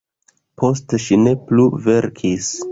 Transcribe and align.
Poste 0.61 1.01
ŝi 1.05 1.19
ne 1.27 1.35
plu 1.51 1.69
verkis. 1.87 2.53